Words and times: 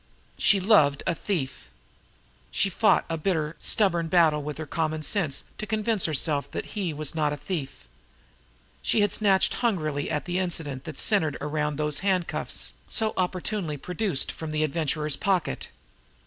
She 0.39 0.59
loved 0.59 1.03
a 1.05 1.13
thief. 1.13 1.69
She 2.49 2.69
had 2.69 2.73
fought 2.79 3.05
a 3.07 3.19
bitter, 3.19 3.55
stubborn 3.59 4.07
battle 4.07 4.41
with 4.41 4.57
her 4.57 4.65
common 4.65 5.03
sense 5.03 5.43
to 5.59 5.67
convince 5.67 6.05
herself 6.05 6.49
that 6.53 6.65
he 6.73 6.91
was 6.91 7.13
not 7.13 7.33
a 7.33 7.37
thief. 7.37 7.87
She 8.81 9.01
had 9.01 9.13
snatched 9.13 9.53
hungrily 9.53 10.09
at 10.09 10.25
the 10.25 10.39
incident 10.39 10.85
that 10.85 10.97
centered 10.97 11.37
around 11.39 11.75
those 11.75 11.99
handcuffs, 11.99 12.73
so 12.87 13.13
opportunely 13.15 13.77
produced 13.77 14.31
from 14.31 14.49
the 14.49 14.63
Adventurer's 14.63 15.15
pocket. 15.15 15.69